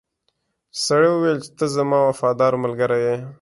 [0.85, 3.15] سړي وویل چې ته زما وفادار ملګری یې.